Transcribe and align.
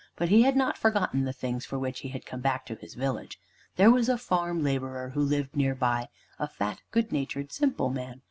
But 0.15 0.29
he 0.29 0.41
had 0.41 0.55
not 0.55 0.79
forgotten 0.79 1.25
the 1.25 1.31
things 1.31 1.63
for 1.63 1.77
which 1.77 1.99
he 1.99 2.09
had 2.09 2.25
come 2.25 2.41
back 2.41 2.65
to 2.65 2.73
his 2.75 2.95
village. 2.95 3.39
There 3.75 3.91
was 3.91 4.09
a 4.09 4.17
farm 4.17 4.63
laborer 4.63 5.09
who 5.09 5.21
lived 5.21 5.55
near 5.55 5.75
by, 5.75 6.09
a 6.39 6.47
fat, 6.47 6.81
good 6.89 7.11
natured, 7.11 7.51
simple 7.51 7.91
man. 7.91 8.19